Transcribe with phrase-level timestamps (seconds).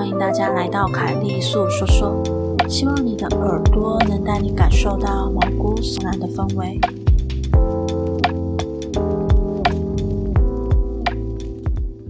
[0.00, 2.22] 欢迎大家来到凯莉粟说说，
[2.66, 6.80] 希望你的耳朵能带你感受到毛骨悚然的氛围。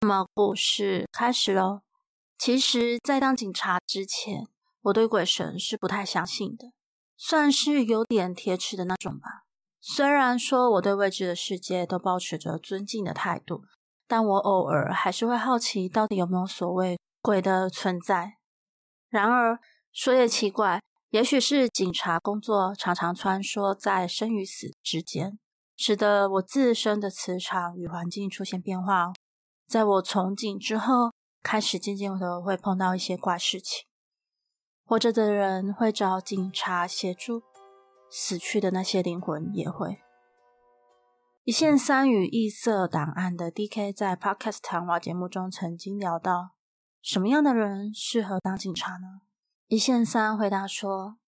[0.00, 1.82] 那么故事开始喽。
[2.38, 4.46] 其实，在当警察之前，
[4.84, 6.68] 我对鬼神是不太相信的，
[7.18, 9.44] 算是有点铁齿的那种吧。
[9.82, 13.64] 虽然说我对未知的世界都保持着尊敬的态度。
[14.06, 18.34] 但我偶尔还是会好奇，到底有没有所谓鬼的存在。
[19.08, 19.58] 然而
[19.90, 25.38] 说也奇怪，也许是警察工作常常穿梭在生与死之间，
[25.74, 29.14] 使得我自身的磁场与环境出现变化。
[29.66, 33.86] 在我从警之后，开始渐渐的会碰到一些怪事情。
[34.84, 37.42] 活着的人会找警察协助，
[38.10, 40.02] 死去的那些灵魂也会。
[41.44, 46.50] 一线三与异色档案的 DK 在 Podcast 谈话节目中曾经聊到：
[47.04, 49.20] 什么样的人适合当警察呢？
[49.68, 51.18] 一线三回答说：“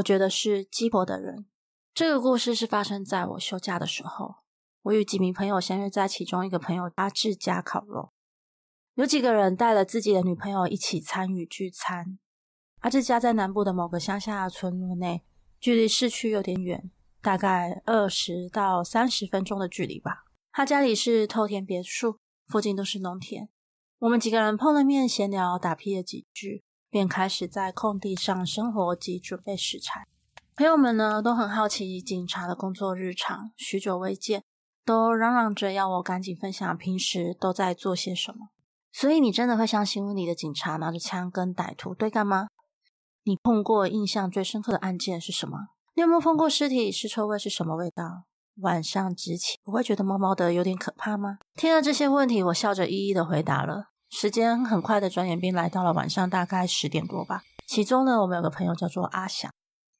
[0.00, 1.44] 我觉得是鸡婆的人。”
[1.92, 4.36] 这个故事是发生在我休假的时候，
[4.80, 8.12] 我与几名朋友相约在其中一个朋友阿志家烤肉，
[8.94, 12.18] 有几个人带了自己的女朋友一起参与聚餐。
[12.78, 15.22] 阿志家在南部的某个乡下村落内，
[15.60, 16.90] 距离市区有点远。
[17.20, 20.24] 大概二十到三十分钟的距离吧。
[20.50, 23.50] 他家里是透天别墅，附近都是农田。
[24.00, 30.06] 我们几个人碰了面，闲聊打屁了几句，便开始在空地上生活及准备食材。
[30.56, 34.42] 朋友们呢都很好奇警察的工作日常，许久未见，
[34.86, 38.48] 都嚷嚷着要我赶紧分享平时都在做些什么。
[38.90, 42.48] 所以你真的会相信屋里的警察拿着枪跟歹徒对干吗？
[43.24, 45.58] 你碰过印象最深刻的案件是什么？
[45.94, 46.90] 你有没有碰过尸体？
[46.90, 48.24] 尸臭味是什么味道？
[48.60, 51.38] 晚上执勤不会觉得毛毛的有点可怕吗？
[51.54, 53.90] 听了这些问题，我笑着一一的回答了。
[54.08, 57.42] 时间很快的转眼便来到了晚上，大概十点多吧。
[57.66, 59.52] 其中呢，我们有个朋友叫做阿翔，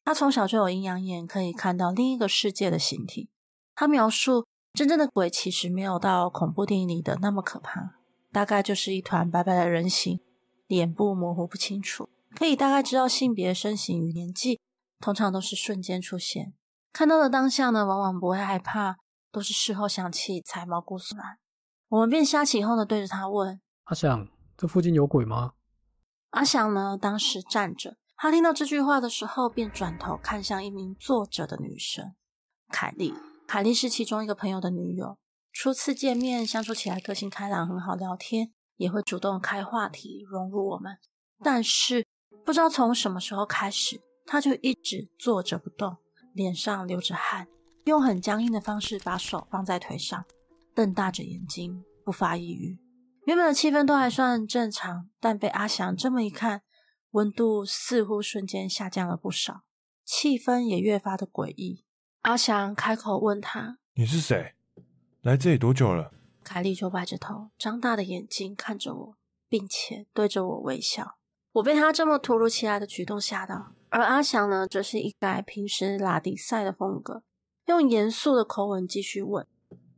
[0.05, 3.31] 他从小就有阴阳眼，可以看到另一个世界的形体。
[3.75, 7.97] 他描述，真正的鬼其实没有到恐怖电影里的那么可怕，
[8.33, 10.21] 大概就是一团白白的人形，
[10.67, 14.59] 脸部模糊不清楚，可以大概知道性别、身形与年纪。
[15.01, 16.53] 通常都是瞬间出现，
[16.93, 18.97] 看到的当下呢，往往不会害怕，
[19.31, 21.39] 都是事后想起才毛骨悚然。
[21.89, 25.53] 我们便瞎起哄的对着他问：“阿翔，这附近有鬼吗？”
[26.31, 32.15] 阿翔呢，当时站着，他听到这句话的时候，便转头看向一名坐着的女生
[32.69, 33.15] 凯莉。
[33.47, 35.19] 凯莉是其中一个朋友的女友，
[35.53, 40.99] 初次见面相处起来个性开朗，很好聊天，也会主动开话题融入我们。
[41.43, 42.07] 但是
[42.45, 44.01] 不知道从什么时候开始。
[44.27, 45.97] 他就一直坐着不动，
[46.33, 47.49] 脸上流着汗，
[47.85, 50.25] 用很僵硬的方式把手放在腿上，
[50.75, 52.79] 瞪大着眼睛，不发一语。
[53.27, 56.63] 原本的气氛都还算正常，但被阿翔这么一看，
[57.11, 59.63] 温度似乎瞬间下降了不少，
[60.05, 61.85] 气氛也越发的诡异。
[62.23, 64.55] 阿翔开口问他：“你是谁？
[65.23, 66.13] 来这里多久了？”
[66.43, 69.17] 凯莉就歪着头，张大的眼睛看着我，
[69.49, 71.17] 并且对着我微笑。
[71.53, 73.73] 我被他这么突如其来的举动吓到。
[73.91, 77.25] 而阿翔呢，则是一改平时拉迪赛的风格，
[77.67, 79.45] 用严肃的口吻继续问：“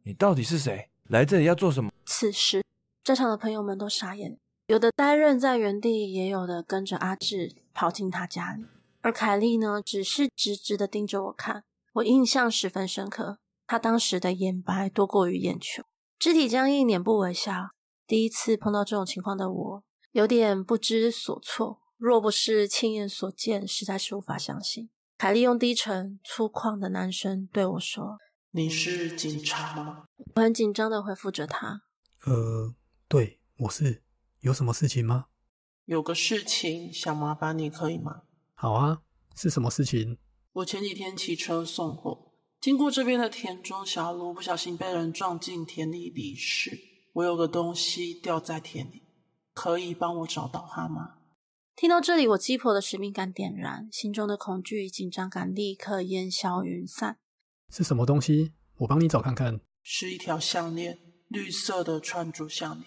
[0.05, 0.89] 你到底是谁？
[1.09, 2.65] 来这里要做什么？”此时，
[3.05, 4.39] 在场的朋友们都傻眼，
[4.69, 8.65] 有的呆愣在原地，也有的跟着阿志跑进他家里。
[9.03, 13.39] 而凯莉呢，只是直直的盯着我看，我印象十分深刻。
[13.67, 15.83] 她当时的眼白多过于眼球，
[16.19, 17.71] 肢体僵硬，脸部微笑。
[18.07, 21.82] 第一次碰到这种情况的我，有点不知所措。
[22.05, 24.91] 若不是亲眼所见，实在是无法相信。
[25.17, 28.19] 凯莉用低沉粗犷的男声对我说
[28.51, 31.83] ：“你是警察吗？”我很紧张的回复着他
[32.27, 32.75] ：“呃，
[33.07, 34.03] 对，我是。
[34.41, 35.27] 有什么事情吗
[35.87, 38.23] ？”“有个事情想麻烦你，可以吗
[38.55, 39.03] ？”“好啊，
[39.37, 40.19] 是什么事情
[40.55, 46.77] ？”“我前几天骑车送货，经过这边的田中小路，不小心被人撞进田里离世。
[47.13, 49.05] 我有个东西掉在田里，
[49.55, 51.19] 可以帮我找到它吗？”
[51.83, 57.19] 听到这里，我鸡婆的使命感点燃，心中的恐惧与紧张感立刻烟消云散。
[57.71, 58.53] 是什么东西？
[58.77, 59.59] 我帮你找看看。
[59.83, 62.85] 是一条项链，绿色的串珠项链。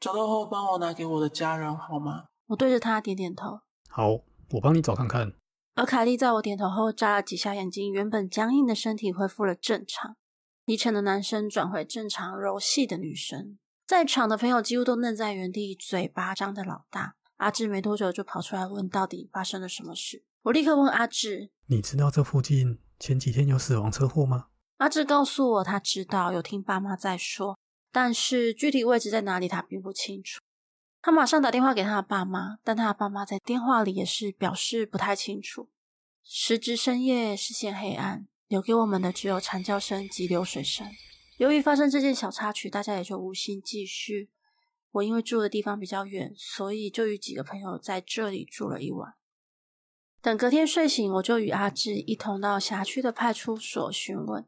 [0.00, 2.28] 找到后帮我拿给我的家人好吗？
[2.46, 3.60] 我对着他点点头。
[3.90, 4.12] 好，
[4.52, 5.34] 我帮你找看看。
[5.74, 10.16] 而凯莉在我点头后眨了几下眼睛，原本僵硬的身体恢复了正常，
[10.64, 13.58] 低沉的男生转回正常柔细的女生。
[13.86, 17.16] 在场的朋友几乎都愣在原地，嘴巴张得老大。
[17.36, 20.24] 阿志没多久就跑出来问到底发生了什么事。
[20.42, 24.48] 我立刻问阿志：“你知道这附近前几天有死亡车祸吗？”
[24.78, 27.58] 阿志告诉我他知道，有听爸妈在说，
[27.90, 30.40] 但是具体位置在哪里他并不清楚。
[31.00, 35.68] 他马上打电话给他的爸妈，但他的爸妈在电话里也是表示不太清楚。
[36.22, 40.86] 时值深夜，视线黑暗，留给我们的只有惨叫声及流水声。
[41.38, 44.30] 由于发生这件小插曲，大家也就无心继续。
[44.94, 49.14] 我因为住的地方比较远，所以就与几个朋友在这里住了一晚。
[50.22, 54.46] 等隔天睡醒，我就与阿志一同到辖区的派出所询问。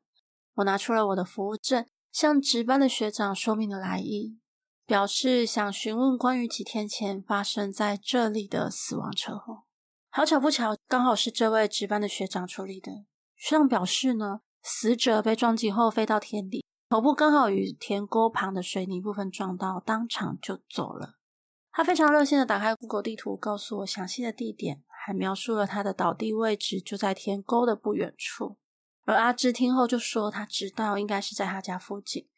[0.55, 4.39] 我拿出了我的服务证，向值班的学长说明了来意。
[4.87, 9.65] 表示想询问关于几天前发生在这里的死亡车祸。
[10.11, 12.93] 好巧不巧，刚好是这位值班的学长处理的。
[13.35, 21.17] 学长表示呢，死者被撞击后飞到田里，头部刚好与田沟旁的水泥部分撞到，当场就走了。
[21.73, 28.57] 他非常热心的打开 Google 地图，告诉我详细的地点，还描述了他的倒地位置就在田沟的不远处。
[29.05, 32.29] 而阿芝听后就说，他知道应该是在他家附近。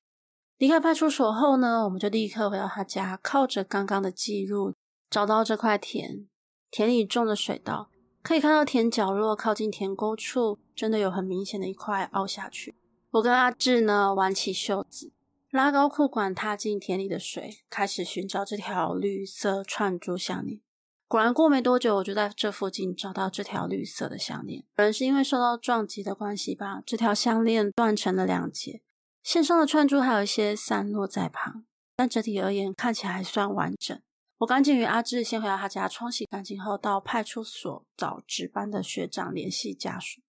[0.56, 4.72] 离开派出所后呢，我们就立刻回到他家，靠着刚刚的记录
[5.10, 6.26] 找到这块田，
[6.70, 7.90] 田里种的水稻，
[8.22, 12.74] 可以看到田角落靠近田沟处，真的有很明显的一块凹下去。
[13.12, 15.12] 我跟阿志呢，挽起袖子，
[15.50, 20.60] 拉高裤管，踏进田里的水，开始寻找这条绿色串珠项链。
[21.06, 24.62] 果然，过没多久，我就在这附近找到这条绿色的项链。
[24.76, 28.82] 可能是因为受到撞击的关系吧，这条项链断成了两截。
[29.22, 31.64] 线上的串珠还有一些散落在旁，
[31.96, 33.98] 但整体而言看起来还算完整。
[34.40, 40.20] 我赶紧与阿志先回到他家冲洗干净后，到派出所找值班的学长联系家属。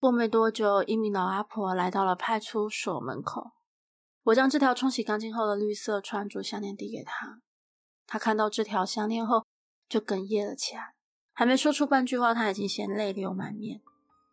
[0.00, 3.50] 过没多久，一名老阿婆来到了派出所门口。
[4.24, 7.40] 我将这条冲洗干净后的绿色串珠项链递给她。
[8.06, 9.44] 她看到这条项链后
[9.88, 10.94] 就哽咽了起来，
[11.32, 13.80] 还没说出半句话，她已经先泪流满面。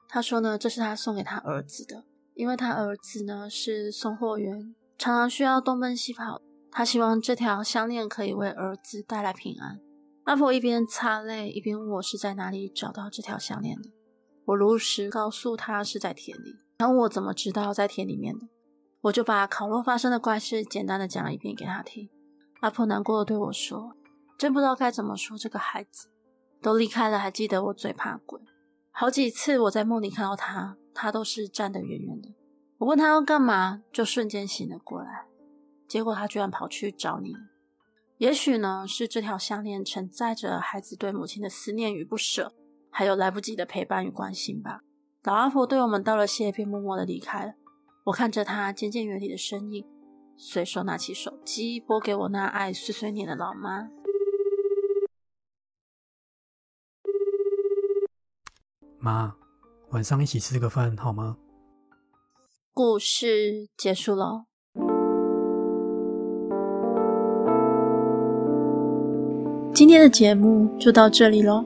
[0.07, 2.06] 她说呢，这是她送给她儿子的。
[2.35, 6.39] 因为她儿子呢是送货员，常常需要东奔西跑，
[6.69, 9.79] 她希望这条项链可以为儿子带来平安。
[10.25, 13.89] 阿婆一边擦泪一边问我是在哪里找到这条项链的。
[14.45, 18.47] 我如实告诉他是在田里，他问我怎么知道在田里面的，
[19.01, 22.09] 我就把烤肉发生的怪事简单的讲了一遍给他听。
[22.62, 23.95] 阿婆难过的对我说
[24.38, 26.09] ：“真不知道该怎么说这个孩子，
[26.62, 28.39] 都离开了还记得我最怕鬼。
[28.92, 32.33] 好几次我在梦里看到他。”他都是站得远远的，
[32.77, 35.25] 我问他要干嘛，就瞬间醒了过来。
[35.89, 37.33] 结果他居然跑去找你。
[38.18, 42.53] 也许呢，是这条项链承载着孩子对母亲的思念与不舍，
[42.97, 44.80] 还有来不及的陪伴与关心吧。
[45.25, 47.51] 老阿婆对我们道了谢，便默默的离开了。
[48.06, 49.86] 我看着她渐渐远离的身影，
[50.38, 53.89] 随手拿起手机拨给我那爱碎碎念的老妈。
[58.98, 59.36] 妈。
[59.89, 61.36] 晚上一起吃个饭好吗？
[62.74, 64.45] 故事结束了。
[69.74, 71.65] 今天的节目就到这里喽，